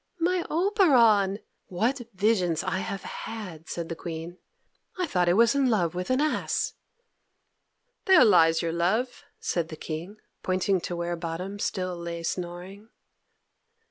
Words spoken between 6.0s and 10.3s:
an ass." "There lies your love," said the King,